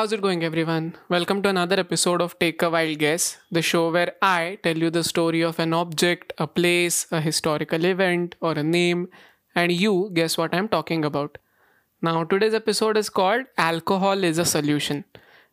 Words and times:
How's 0.00 0.14
it 0.14 0.22
going, 0.22 0.42
everyone? 0.42 0.96
Welcome 1.10 1.42
to 1.42 1.50
another 1.50 1.78
episode 1.78 2.22
of 2.22 2.38
Take 2.38 2.62
a 2.62 2.70
Wild 2.70 2.98
Guess, 2.98 3.36
the 3.50 3.60
show 3.60 3.90
where 3.90 4.14
I 4.22 4.58
tell 4.62 4.78
you 4.78 4.88
the 4.88 5.04
story 5.04 5.42
of 5.42 5.58
an 5.58 5.74
object, 5.74 6.32
a 6.38 6.46
place, 6.46 7.06
a 7.10 7.20
historical 7.20 7.84
event, 7.84 8.34
or 8.40 8.52
a 8.52 8.62
name, 8.62 9.08
and 9.54 9.70
you 9.70 10.10
guess 10.14 10.38
what 10.38 10.54
I'm 10.54 10.68
talking 10.68 11.04
about. 11.04 11.36
Now, 12.00 12.24
today's 12.24 12.54
episode 12.54 12.96
is 12.96 13.10
called 13.10 13.44
Alcohol 13.58 14.24
is 14.24 14.38
a 14.38 14.46
Solution. 14.46 15.04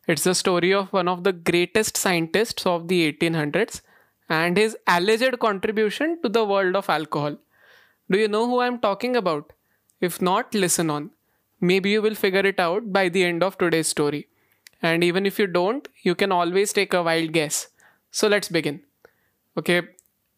It's 0.06 0.24
the 0.24 0.34
story 0.34 0.72
of 0.72 0.94
one 0.94 1.08
of 1.08 1.24
the 1.24 1.34
greatest 1.34 1.98
scientists 1.98 2.64
of 2.64 2.88
the 2.88 3.12
1800s 3.12 3.82
and 4.30 4.56
his 4.56 4.78
alleged 4.86 5.38
contribution 5.40 6.22
to 6.22 6.30
the 6.30 6.46
world 6.46 6.74
of 6.74 6.88
alcohol. 6.88 7.36
Do 8.10 8.18
you 8.18 8.28
know 8.28 8.46
who 8.46 8.60
I'm 8.60 8.78
talking 8.78 9.14
about? 9.14 9.52
If 10.00 10.22
not, 10.22 10.54
listen 10.54 10.88
on. 10.88 11.10
Maybe 11.60 11.90
you 11.90 12.00
will 12.00 12.14
figure 12.14 12.46
it 12.46 12.58
out 12.58 12.94
by 12.94 13.10
the 13.10 13.24
end 13.24 13.42
of 13.42 13.58
today's 13.58 13.88
story. 13.88 14.26
And 14.82 15.02
even 15.02 15.26
if 15.26 15.38
you 15.38 15.46
don't, 15.46 15.88
you 16.02 16.14
can 16.14 16.32
always 16.32 16.72
take 16.72 16.94
a 16.94 17.02
wild 17.02 17.32
guess. 17.32 17.68
So 18.10 18.28
let's 18.28 18.48
begin. 18.48 18.82
Okay, 19.56 19.82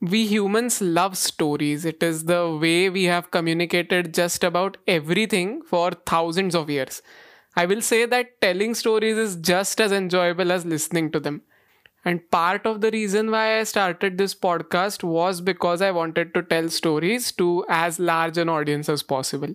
we 0.00 0.26
humans 0.26 0.80
love 0.80 1.16
stories. 1.16 1.84
It 1.84 2.02
is 2.02 2.24
the 2.24 2.56
way 2.60 2.88
we 2.90 3.04
have 3.04 3.30
communicated 3.30 4.14
just 4.14 4.44
about 4.44 4.78
everything 4.86 5.62
for 5.62 5.90
thousands 5.92 6.54
of 6.54 6.70
years. 6.70 7.02
I 7.56 7.66
will 7.66 7.82
say 7.82 8.06
that 8.06 8.40
telling 8.40 8.74
stories 8.74 9.18
is 9.18 9.36
just 9.36 9.80
as 9.80 9.92
enjoyable 9.92 10.52
as 10.52 10.64
listening 10.64 11.10
to 11.12 11.20
them. 11.20 11.42
And 12.04 12.30
part 12.30 12.66
of 12.66 12.80
the 12.80 12.90
reason 12.90 13.30
why 13.30 13.58
I 13.60 13.64
started 13.64 14.16
this 14.18 14.34
podcast 14.34 15.02
was 15.04 15.40
because 15.40 15.82
I 15.82 15.90
wanted 15.90 16.32
to 16.34 16.42
tell 16.42 16.68
stories 16.70 17.32
to 17.32 17.64
as 17.68 17.98
large 17.98 18.38
an 18.38 18.48
audience 18.48 18.88
as 18.88 19.02
possible. 19.02 19.54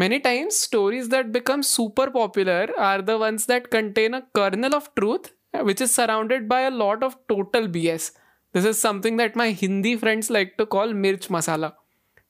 Many 0.00 0.20
times, 0.20 0.56
stories 0.56 1.08
that 1.08 1.32
become 1.32 1.64
super 1.64 2.08
popular 2.08 2.68
are 2.78 3.02
the 3.02 3.18
ones 3.18 3.46
that 3.46 3.68
contain 3.68 4.14
a 4.14 4.22
kernel 4.32 4.76
of 4.76 4.94
truth, 4.94 5.32
uh, 5.52 5.64
which 5.64 5.80
is 5.80 5.92
surrounded 5.92 6.48
by 6.48 6.60
a 6.60 6.70
lot 6.70 7.02
of 7.02 7.16
total 7.28 7.66
BS. 7.66 8.12
This 8.52 8.64
is 8.64 8.78
something 8.78 9.16
that 9.16 9.34
my 9.34 9.50
Hindi 9.50 9.96
friends 9.96 10.30
like 10.30 10.56
to 10.58 10.66
call 10.66 10.94
mirch 10.94 11.26
masala. 11.28 11.72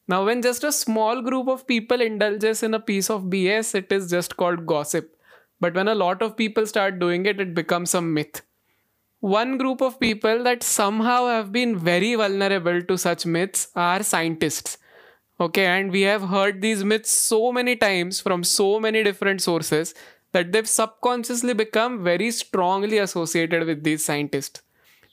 Now, 0.06 0.24
when 0.24 0.40
just 0.40 0.64
a 0.64 0.72
small 0.72 1.20
group 1.20 1.46
of 1.46 1.66
people 1.66 2.00
indulges 2.00 2.62
in 2.62 2.72
a 2.72 2.80
piece 2.80 3.10
of 3.10 3.24
BS, 3.24 3.74
it 3.74 3.92
is 3.92 4.08
just 4.08 4.38
called 4.38 4.64
gossip. 4.64 5.14
But 5.60 5.74
when 5.74 5.88
a 5.88 6.00
lot 6.06 6.22
of 6.22 6.38
people 6.38 6.64
start 6.64 6.98
doing 6.98 7.26
it, 7.26 7.38
it 7.38 7.52
becomes 7.52 7.94
a 7.94 8.00
myth. 8.00 8.40
One 9.20 9.58
group 9.58 9.82
of 9.82 10.00
people 10.00 10.42
that 10.44 10.62
somehow 10.62 11.26
have 11.26 11.52
been 11.52 11.76
very 11.76 12.14
vulnerable 12.14 12.80
to 12.80 12.96
such 12.96 13.26
myths 13.26 13.68
are 13.76 14.02
scientists 14.02 14.78
Okay, 15.40 15.66
and 15.66 15.92
we 15.92 16.02
have 16.02 16.22
heard 16.30 16.60
these 16.60 16.82
myths 16.82 17.12
so 17.12 17.52
many 17.52 17.76
times 17.76 18.20
from 18.20 18.42
so 18.42 18.80
many 18.80 19.04
different 19.04 19.40
sources 19.40 19.94
that 20.32 20.50
they've 20.50 20.68
subconsciously 20.68 21.54
become 21.54 22.02
very 22.02 22.32
strongly 22.32 22.98
associated 22.98 23.64
with 23.64 23.84
these 23.84 24.04
scientists. 24.04 24.62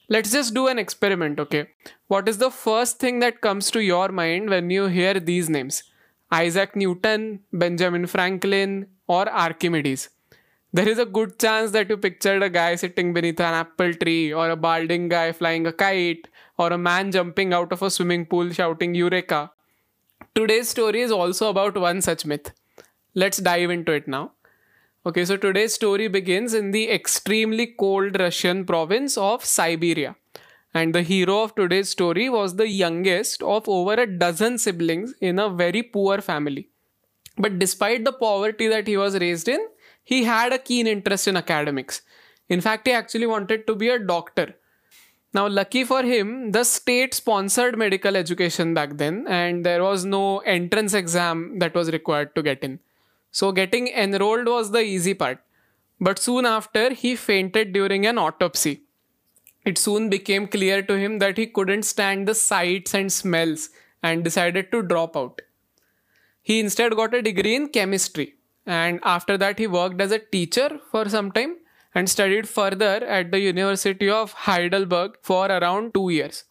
Let's 0.09 0.31
just 0.31 0.55
do 0.55 0.67
an 0.67 0.79
experiment, 0.79 1.39
okay? 1.39 1.67
What 2.07 2.27
is 2.27 2.39
the 2.39 2.49
first 2.49 2.99
thing 2.99 3.19
that 3.19 3.41
comes 3.41 3.69
to 3.71 3.83
your 3.83 4.09
mind 4.09 4.49
when 4.49 4.71
you 4.71 4.87
hear 4.87 5.19
these 5.19 5.47
names? 5.47 5.83
Isaac 6.31 6.75
Newton, 6.75 7.41
Benjamin 7.53 8.07
Franklin, 8.07 8.87
or 9.07 9.29
Archimedes? 9.29 10.09
There 10.73 10.89
is 10.89 10.97
a 10.97 11.05
good 11.05 11.37
chance 11.39 11.71
that 11.71 11.89
you 11.89 11.97
pictured 11.97 12.41
a 12.41 12.49
guy 12.49 12.75
sitting 12.75 13.13
beneath 13.13 13.39
an 13.39 13.53
apple 13.53 13.93
tree, 13.93 14.33
or 14.33 14.49
a 14.49 14.55
balding 14.55 15.07
guy 15.07 15.31
flying 15.31 15.67
a 15.67 15.71
kite, 15.71 16.27
or 16.57 16.73
a 16.73 16.79
man 16.79 17.11
jumping 17.11 17.53
out 17.53 17.71
of 17.71 17.83
a 17.83 17.91
swimming 17.91 18.25
pool 18.25 18.49
shouting 18.51 18.95
Eureka. 18.95 19.51
Today's 20.37 20.67
story 20.67 20.99
is 20.99 21.11
also 21.11 21.49
about 21.49 21.77
one 21.77 22.01
such 22.01 22.25
myth. 22.25 22.51
Let's 23.13 23.37
dive 23.37 23.69
into 23.69 23.93
it 23.93 24.05
now. 24.05 24.33
Okay, 25.05 25.23
so 25.23 25.37
today's 25.37 25.73
story 25.73 26.09
begins 26.09 26.53
in 26.53 26.71
the 26.71 26.91
extremely 26.91 27.67
cold 27.67 28.19
Russian 28.19 28.65
province 28.65 29.17
of 29.17 29.45
Siberia. 29.45 30.17
And 30.73 30.93
the 30.93 31.03
hero 31.03 31.43
of 31.43 31.55
today's 31.55 31.87
story 31.87 32.27
was 32.27 32.57
the 32.57 32.67
youngest 32.67 33.43
of 33.43 33.69
over 33.69 33.93
a 33.93 34.05
dozen 34.05 34.57
siblings 34.57 35.13
in 35.21 35.39
a 35.39 35.47
very 35.47 35.81
poor 35.81 36.19
family. 36.19 36.67
But 37.37 37.57
despite 37.57 38.03
the 38.03 38.11
poverty 38.11 38.67
that 38.67 38.87
he 38.87 38.97
was 38.97 39.17
raised 39.17 39.47
in, 39.47 39.65
he 40.03 40.25
had 40.25 40.51
a 40.51 40.59
keen 40.59 40.85
interest 40.85 41.29
in 41.29 41.37
academics. 41.37 42.01
In 42.49 42.59
fact, 42.59 42.87
he 42.87 42.93
actually 42.93 43.27
wanted 43.27 43.65
to 43.67 43.75
be 43.75 43.87
a 43.87 43.99
doctor 43.99 44.53
now, 45.35 45.49
lucky 45.49 45.83
for 45.83 46.01
him, 46.01 46.51
the 46.53 46.63
state 46.63 47.13
sponsored 47.13 47.77
medical 47.77 48.15
education 48.15 48.73
back 48.73 48.95
then, 48.95 49.25
and 49.27 49.65
there 49.65 49.83
was 49.83 50.05
no 50.05 50.39
entrance 50.39 50.93
exam 50.93 51.59
that 51.59 51.75
was 51.75 51.91
required 51.91 52.33
to 52.35 52.41
get 52.41 52.63
in. 52.63 52.79
So, 53.31 53.51
getting 53.51 53.89
enrolled 53.89 54.47
was 54.47 54.71
the 54.71 54.79
easy 54.79 55.13
part. 55.13 55.39
But 55.99 56.19
soon 56.19 56.45
after, 56.45 56.93
he 56.93 57.17
fainted 57.17 57.73
during 57.73 58.05
an 58.05 58.17
autopsy. 58.17 58.83
It 59.65 59.77
soon 59.77 60.09
became 60.09 60.47
clear 60.47 60.81
to 60.83 60.97
him 60.97 61.19
that 61.19 61.37
he 61.37 61.47
couldn't 61.47 61.83
stand 61.83 62.29
the 62.29 62.35
sights 62.35 62.93
and 62.93 63.11
smells 63.11 63.71
and 64.01 64.23
decided 64.23 64.71
to 64.71 64.83
drop 64.83 65.17
out. 65.17 65.41
He 66.43 66.61
instead 66.61 66.95
got 66.95 67.13
a 67.13 67.21
degree 67.21 67.57
in 67.57 67.67
chemistry, 67.67 68.35
and 68.65 69.01
after 69.03 69.37
that, 69.37 69.59
he 69.59 69.67
worked 69.67 69.99
as 69.99 70.13
a 70.13 70.19
teacher 70.19 70.79
for 70.91 71.09
some 71.09 71.33
time 71.33 71.57
and 71.95 72.09
studied 72.09 72.47
further 72.47 73.03
at 73.05 73.31
the 73.31 73.39
University 73.39 74.09
of 74.09 74.33
Heidelberg 74.33 75.17
for 75.21 75.47
around 75.47 75.93
two 75.93 76.09
years. 76.09 76.43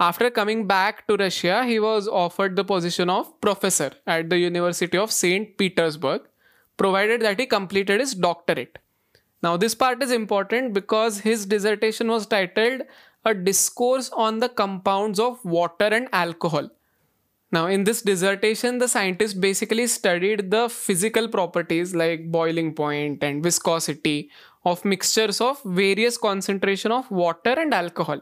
After 0.00 0.28
coming 0.28 0.66
back 0.66 1.06
to 1.06 1.16
Russia, 1.16 1.64
he 1.64 1.78
was 1.78 2.08
offered 2.08 2.56
the 2.56 2.64
position 2.64 3.08
of 3.08 3.40
professor 3.40 3.92
at 4.06 4.28
the 4.28 4.38
University 4.38 4.98
of 4.98 5.12
St. 5.12 5.56
Petersburg, 5.56 6.22
provided 6.76 7.22
that 7.22 7.38
he 7.38 7.46
completed 7.46 8.00
his 8.00 8.14
doctorate. 8.14 8.78
Now, 9.40 9.56
this 9.56 9.74
part 9.74 10.02
is 10.02 10.10
important 10.10 10.72
because 10.72 11.20
his 11.20 11.46
dissertation 11.46 12.08
was 12.08 12.26
titled 12.26 12.82
A 13.24 13.34
Discourse 13.34 14.10
on 14.10 14.40
the 14.40 14.48
Compounds 14.48 15.20
of 15.20 15.44
Water 15.44 15.86
and 15.92 16.08
Alcohol. 16.12 16.70
Now, 17.52 17.66
in 17.68 17.84
this 17.84 18.02
dissertation, 18.02 18.78
the 18.78 18.88
scientist 18.88 19.40
basically 19.40 19.86
studied 19.86 20.50
the 20.50 20.68
physical 20.68 21.28
properties 21.28 21.94
like 21.94 22.32
boiling 22.32 22.74
point 22.74 23.22
and 23.22 23.44
viscosity 23.44 24.30
of 24.64 24.84
mixtures 24.84 25.40
of 25.40 25.60
various 25.64 26.16
concentration 26.16 26.92
of 26.92 27.10
water 27.10 27.54
and 27.58 27.74
alcohol. 27.74 28.20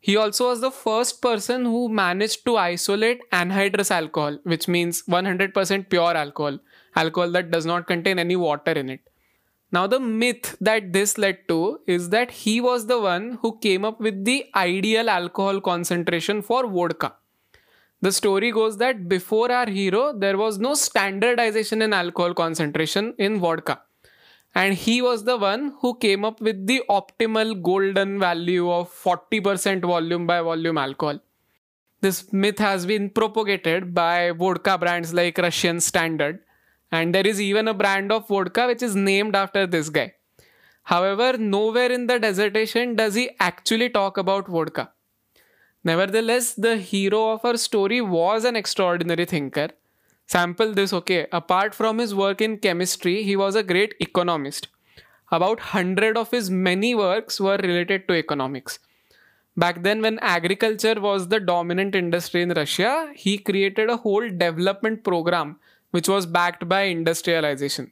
He 0.00 0.16
also 0.16 0.48
was 0.48 0.60
the 0.60 0.70
first 0.70 1.20
person 1.20 1.64
who 1.64 1.88
managed 1.88 2.44
to 2.44 2.56
isolate 2.56 3.20
anhydrous 3.32 3.90
alcohol, 3.90 4.38
which 4.44 4.68
means 4.68 5.02
100% 5.02 5.90
pure 5.90 6.16
alcohol, 6.16 6.58
alcohol 6.94 7.30
that 7.32 7.50
does 7.50 7.66
not 7.66 7.86
contain 7.86 8.18
any 8.18 8.36
water 8.36 8.72
in 8.72 8.90
it. 8.90 9.00
Now, 9.70 9.86
the 9.86 10.00
myth 10.00 10.56
that 10.60 10.92
this 10.92 11.18
led 11.18 11.46
to 11.48 11.80
is 11.86 12.08
that 12.10 12.30
he 12.30 12.60
was 12.60 12.86
the 12.86 13.00
one 13.00 13.38
who 13.42 13.58
came 13.58 13.84
up 13.84 14.00
with 14.00 14.24
the 14.24 14.46
ideal 14.54 15.10
alcohol 15.10 15.60
concentration 15.60 16.40
for 16.42 16.66
vodka. 16.66 17.14
The 18.00 18.12
story 18.12 18.52
goes 18.52 18.78
that 18.78 19.08
before 19.08 19.50
our 19.50 19.68
hero, 19.68 20.16
there 20.16 20.38
was 20.38 20.58
no 20.58 20.74
standardization 20.74 21.82
in 21.82 21.92
alcohol 21.92 22.32
concentration 22.32 23.14
in 23.18 23.40
vodka 23.40 23.82
and 24.60 24.74
he 24.74 25.00
was 25.00 25.22
the 25.22 25.36
one 25.36 25.72
who 25.80 25.94
came 26.04 26.24
up 26.24 26.40
with 26.40 26.66
the 26.66 26.82
optimal 26.90 27.50
golden 27.62 28.18
value 28.18 28.70
of 28.76 28.92
40% 28.92 29.82
volume 29.82 30.26
by 30.26 30.40
volume 30.40 30.78
alcohol. 30.78 31.20
This 32.00 32.32
myth 32.32 32.58
has 32.58 32.84
been 32.84 33.08
propagated 33.10 33.94
by 33.94 34.32
vodka 34.32 34.76
brands 34.76 35.14
like 35.14 35.38
Russian 35.38 35.80
Standard, 35.80 36.40
and 36.90 37.14
there 37.14 37.26
is 37.26 37.40
even 37.40 37.68
a 37.68 37.74
brand 37.74 38.10
of 38.10 38.26
vodka 38.26 38.66
which 38.66 38.82
is 38.82 38.96
named 38.96 39.36
after 39.36 39.64
this 39.64 39.90
guy. 39.90 40.14
However, 40.82 41.38
nowhere 41.38 41.92
in 41.92 42.08
the 42.08 42.18
dissertation 42.18 42.96
does 42.96 43.14
he 43.14 43.30
actually 43.38 43.90
talk 43.90 44.16
about 44.16 44.48
vodka. 44.48 44.90
Nevertheless, 45.84 46.54
the 46.54 46.78
hero 46.78 47.30
of 47.30 47.44
our 47.44 47.56
story 47.56 48.00
was 48.00 48.44
an 48.44 48.56
extraordinary 48.56 49.24
thinker 49.24 49.68
Sample 50.28 50.74
this, 50.74 50.92
okay. 50.92 51.26
Apart 51.32 51.74
from 51.74 51.98
his 51.98 52.14
work 52.14 52.42
in 52.42 52.58
chemistry, 52.58 53.22
he 53.22 53.34
was 53.34 53.54
a 53.54 53.62
great 53.62 53.94
economist. 53.98 54.68
About 55.30 55.58
100 55.58 56.18
of 56.18 56.30
his 56.30 56.50
many 56.50 56.94
works 56.94 57.40
were 57.40 57.56
related 57.56 58.06
to 58.08 58.14
economics. 58.14 58.78
Back 59.56 59.82
then, 59.82 60.02
when 60.02 60.18
agriculture 60.20 61.00
was 61.00 61.28
the 61.28 61.40
dominant 61.40 61.94
industry 61.94 62.42
in 62.42 62.50
Russia, 62.50 63.10
he 63.16 63.38
created 63.38 63.88
a 63.88 63.96
whole 63.96 64.28
development 64.28 65.02
program 65.02 65.58
which 65.90 66.08
was 66.08 66.26
backed 66.26 66.68
by 66.68 66.82
industrialization. 66.82 67.90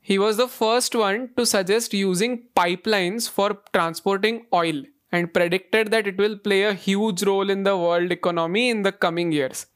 He 0.00 0.18
was 0.18 0.36
the 0.36 0.48
first 0.48 0.96
one 0.96 1.30
to 1.36 1.46
suggest 1.46 1.94
using 1.94 2.48
pipelines 2.56 3.30
for 3.30 3.58
transporting 3.72 4.46
oil 4.52 4.82
and 5.12 5.32
predicted 5.32 5.92
that 5.92 6.08
it 6.08 6.18
will 6.18 6.36
play 6.36 6.64
a 6.64 6.74
huge 6.74 7.22
role 7.22 7.48
in 7.48 7.62
the 7.62 7.76
world 7.78 8.10
economy 8.10 8.68
in 8.68 8.82
the 8.82 8.90
coming 8.90 9.30
years. 9.30 9.66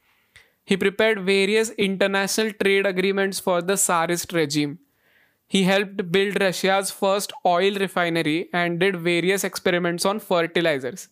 He 0.67 0.77
prepared 0.77 1.21
various 1.25 1.71
international 1.71 2.53
trade 2.53 2.87
agreements 2.87 3.39
for 3.41 3.63
the 3.63 3.77
Tsarist 3.77 4.33
regime. 4.33 4.81
He 5.47 5.63
helped 5.63 6.11
build 6.11 6.41
Russia's 6.41 6.91
first 6.91 7.33
oil 7.47 7.75
refinery 7.75 8.49
and 8.53 8.81
did 8.81 8.97
various 8.97 9.45
experiments 9.45 10.05
on 10.05 10.19
fertilizers. 10.19 11.09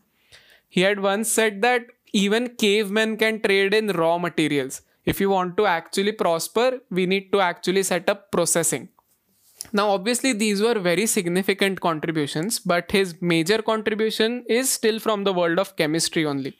He 0.68 0.80
had 0.80 0.98
once 0.98 1.30
said 1.30 1.62
that 1.62 1.86
even 2.12 2.56
cavemen 2.56 3.16
can 3.16 3.40
trade 3.40 3.74
in 3.74 3.88
raw 3.88 4.18
materials. 4.18 4.82
If 5.04 5.20
you 5.20 5.30
want 5.30 5.56
to 5.58 5.66
actually 5.66 6.12
prosper, 6.12 6.80
we 6.90 7.06
need 7.06 7.30
to 7.30 7.40
actually 7.40 7.84
set 7.84 8.08
up 8.08 8.32
processing. 8.32 8.88
Now, 9.72 9.90
obviously, 9.90 10.32
these 10.32 10.60
were 10.60 10.78
very 10.78 11.06
significant 11.06 11.80
contributions, 11.80 12.58
but 12.58 12.90
his 12.90 13.14
major 13.20 13.62
contribution 13.62 14.44
is 14.48 14.70
still 14.70 14.98
from 14.98 15.24
the 15.24 15.32
world 15.32 15.58
of 15.58 15.76
chemistry 15.76 16.26
only. 16.26 16.56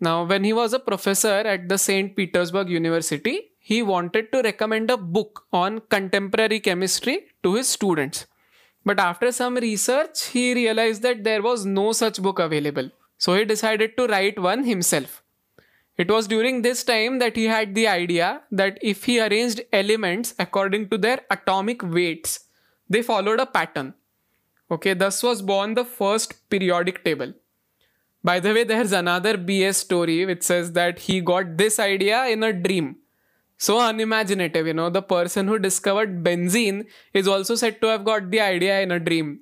Now, 0.00 0.24
when 0.24 0.44
he 0.44 0.52
was 0.52 0.72
a 0.72 0.78
professor 0.78 1.28
at 1.28 1.68
the 1.68 1.76
St. 1.76 2.14
Petersburg 2.14 2.68
University, 2.68 3.50
he 3.58 3.82
wanted 3.82 4.30
to 4.32 4.42
recommend 4.42 4.90
a 4.90 4.96
book 4.96 5.44
on 5.52 5.80
contemporary 5.88 6.60
chemistry 6.60 7.26
to 7.42 7.54
his 7.54 7.68
students. 7.68 8.26
But 8.84 9.00
after 9.00 9.32
some 9.32 9.56
research, 9.56 10.26
he 10.26 10.54
realized 10.54 11.02
that 11.02 11.24
there 11.24 11.42
was 11.42 11.66
no 11.66 11.92
such 11.92 12.22
book 12.22 12.38
available. 12.38 12.90
So 13.18 13.34
he 13.34 13.44
decided 13.44 13.96
to 13.96 14.06
write 14.06 14.38
one 14.38 14.64
himself. 14.64 15.22
It 15.96 16.08
was 16.08 16.28
during 16.28 16.62
this 16.62 16.84
time 16.84 17.18
that 17.18 17.34
he 17.34 17.46
had 17.46 17.74
the 17.74 17.88
idea 17.88 18.42
that 18.52 18.78
if 18.80 19.04
he 19.04 19.20
arranged 19.20 19.62
elements 19.72 20.32
according 20.38 20.90
to 20.90 20.98
their 20.98 21.20
atomic 21.28 21.82
weights, 21.82 22.44
they 22.88 23.02
followed 23.02 23.40
a 23.40 23.46
pattern. 23.46 23.94
Okay, 24.70 24.94
thus 24.94 25.22
was 25.24 25.42
born 25.42 25.74
the 25.74 25.84
first 25.84 26.48
periodic 26.48 27.02
table. 27.04 27.32
By 28.22 28.40
the 28.40 28.52
way, 28.52 28.64
there's 28.64 28.92
another 28.92 29.38
BS 29.38 29.76
story 29.76 30.26
which 30.26 30.42
says 30.42 30.72
that 30.72 30.98
he 30.98 31.20
got 31.20 31.56
this 31.56 31.78
idea 31.78 32.26
in 32.26 32.42
a 32.42 32.52
dream. 32.52 32.96
So 33.56 33.80
unimaginative, 33.80 34.66
you 34.66 34.74
know, 34.74 34.90
the 34.90 35.02
person 35.02 35.48
who 35.48 35.58
discovered 35.58 36.22
benzene 36.22 36.86
is 37.12 37.26
also 37.26 37.54
said 37.54 37.80
to 37.80 37.88
have 37.88 38.04
got 38.04 38.30
the 38.30 38.40
idea 38.40 38.80
in 38.80 38.92
a 38.92 39.00
dream. 39.00 39.40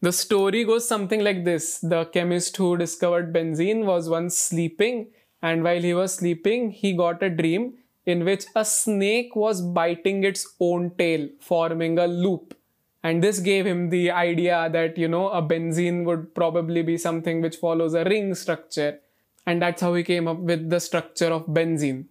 The 0.00 0.12
story 0.12 0.64
goes 0.64 0.86
something 0.86 1.22
like 1.22 1.44
this 1.44 1.78
The 1.78 2.06
chemist 2.06 2.56
who 2.56 2.76
discovered 2.76 3.32
benzene 3.32 3.84
was 3.84 4.08
once 4.08 4.36
sleeping 4.36 5.10
and 5.40 5.62
while 5.62 5.80
he 5.80 5.94
was 5.94 6.14
sleeping, 6.14 6.70
he 6.70 6.92
got 6.92 7.22
a 7.22 7.30
dream 7.30 7.74
in 8.06 8.24
which 8.24 8.44
a 8.56 8.64
snake 8.64 9.36
was 9.36 9.60
biting 9.60 10.24
its 10.24 10.54
own 10.60 10.90
tail, 10.96 11.28
forming 11.40 11.98
a 11.98 12.06
loop. 12.06 12.54
And 13.02 13.22
this 13.22 13.40
gave 13.40 13.66
him 13.66 13.90
the 13.90 14.10
idea 14.10 14.68
that, 14.72 14.96
you 14.96 15.08
know, 15.08 15.28
a 15.30 15.42
benzene 15.42 16.04
would 16.04 16.34
probably 16.34 16.82
be 16.82 16.96
something 16.96 17.40
which 17.40 17.56
follows 17.56 17.94
a 17.94 18.04
ring 18.04 18.34
structure. 18.34 19.00
And 19.44 19.60
that's 19.60 19.82
how 19.82 19.94
he 19.94 20.04
came 20.04 20.28
up 20.28 20.38
with 20.38 20.70
the 20.70 20.78
structure 20.78 21.26
of 21.26 21.46
benzene. 21.46 22.06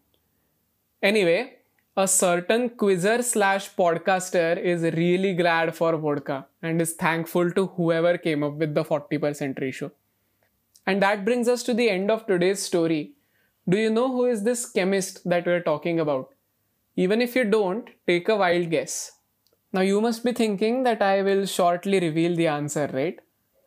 Anyway, 1.02 1.58
a 1.96 2.08
certain 2.08 2.70
quizzer 2.70 3.22
slash 3.24 3.74
podcaster 3.76 4.58
is 4.58 4.84
really 4.96 5.34
glad 5.34 5.76
for 5.76 5.96
vodka 5.98 6.46
and 6.62 6.82
is 6.82 6.94
thankful 6.94 7.52
to 7.52 7.68
whoever 7.68 8.18
came 8.18 8.44
up 8.44 8.54
with 8.54 8.74
the 8.74 8.84
40% 8.84 9.60
ratio. 9.60 9.92
And 10.86 11.02
that 11.02 11.26
brings 11.26 11.48
us 11.48 11.64
to 11.64 11.74
the 11.74 11.90
end 11.90 12.12
of 12.12 12.26
today's 12.26 12.62
story. 12.62 13.14
Do 13.68 13.78
you 13.78 13.90
know 13.90 14.10
who 14.10 14.26
is 14.26 14.44
this 14.44 14.70
chemist 14.70 15.28
that 15.30 15.46
we're 15.46 15.62
talking 15.62 16.00
about? 16.00 16.34
Even 16.96 17.22
if 17.22 17.36
you 17.36 17.46
don't, 17.46 17.90
take 18.08 18.28
a 18.30 18.36
wild 18.36 18.70
guess. 18.70 19.12
Now 19.74 19.82
you 19.82 20.02
must 20.02 20.24
be 20.26 20.34
thinking 20.34 20.84
that 20.84 21.02
I 21.02 21.22
will 21.22 21.46
shortly 21.46 22.00
reveal 22.00 22.36
the 22.36 22.48
answer, 22.48 22.90
right? 22.94 23.18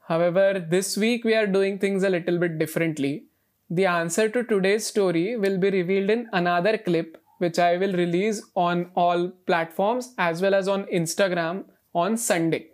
However, 0.07 0.65
this 0.69 0.99
week 0.99 1.25
we 1.25 1.35
are 1.35 1.47
doing 1.47 1.79
things 1.79 2.03
a 2.03 2.11
little 2.11 2.39
bit 2.39 2.59
differently. 2.59 3.25
The 3.71 3.87
answer 3.87 4.29
to 4.29 4.45
today's 4.45 4.87
story 4.87 5.37
will 5.39 5.57
be 5.57 5.71
revealed 5.71 6.11
in 6.11 6.29
another 6.33 6.77
clip 6.77 7.17
which 7.39 7.59
I 7.59 7.79
will 7.79 7.95
release 7.95 8.43
on 8.55 8.91
all 8.95 9.31
platforms 9.47 10.15
as 10.19 10.43
well 10.43 10.55
as 10.55 10.69
on 10.69 10.85
Instagram 10.85 11.65
on 11.95 12.17
Sunday. 12.19 12.69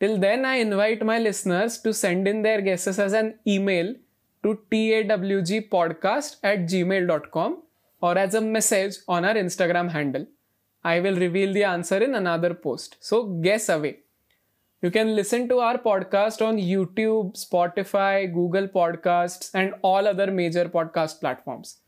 Till 0.00 0.18
then, 0.18 0.44
I 0.44 0.56
invite 0.56 1.04
my 1.04 1.18
listeners 1.18 1.78
to 1.82 1.92
send 1.92 2.26
in 2.26 2.42
their 2.42 2.60
guesses 2.60 2.98
as 2.98 3.12
an 3.12 3.38
email 3.46 3.94
to 4.42 4.58
tawgpodcast 4.70 6.36
at 6.42 6.66
gmail.com 6.66 7.62
or 8.00 8.18
as 8.18 8.34
a 8.34 8.40
message 8.40 8.96
on 9.08 9.24
our 9.24 9.34
Instagram 9.34 9.90
handle. 9.90 10.26
I 10.92 11.00
will 11.00 11.16
reveal 11.16 11.52
the 11.52 11.64
answer 11.64 11.96
in 12.06 12.14
another 12.14 12.54
post. 12.54 12.96
So 13.00 13.24
guess 13.46 13.68
away. 13.68 13.94
You 14.82 14.90
can 14.92 15.16
listen 15.16 15.48
to 15.48 15.58
our 15.58 15.78
podcast 15.78 16.46
on 16.46 16.58
YouTube, 16.58 17.32
Spotify, 17.44 18.32
Google 18.32 18.68
Podcasts, 18.68 19.50
and 19.52 19.74
all 19.82 20.06
other 20.06 20.30
major 20.30 20.66
podcast 20.66 21.18
platforms. 21.18 21.78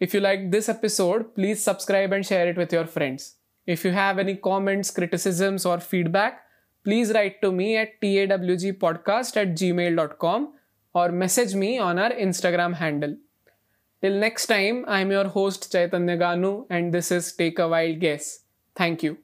If 0.00 0.14
you 0.14 0.20
like 0.20 0.50
this 0.50 0.70
episode, 0.70 1.34
please 1.34 1.62
subscribe 1.62 2.12
and 2.12 2.24
share 2.24 2.48
it 2.48 2.56
with 2.56 2.72
your 2.72 2.86
friends. 2.86 3.34
If 3.66 3.84
you 3.84 3.90
have 3.90 4.18
any 4.18 4.36
comments, 4.36 4.90
criticisms, 4.90 5.66
or 5.66 5.78
feedback, 5.78 6.40
please 6.84 7.12
write 7.12 7.42
to 7.42 7.52
me 7.52 7.76
at 7.76 8.00
tawgpodcast 8.00 9.36
at 9.36 9.54
gmail.com 9.62 10.52
or 10.94 11.12
message 11.12 11.54
me 11.54 11.78
on 11.78 11.98
our 11.98 12.12
Instagram 12.12 12.74
handle. 12.74 13.16
Till 14.00 14.14
next 14.18 14.46
time, 14.46 14.84
I'm 14.88 15.10
your 15.10 15.28
host 15.28 15.70
Chaitanya 15.72 16.16
Ganu 16.16 16.66
and 16.70 16.92
this 16.94 17.10
is 17.10 17.32
Take 17.32 17.58
a 17.58 17.68
Wild 17.68 18.00
Guess. 18.00 18.40
Thank 18.76 19.02
you. 19.02 19.18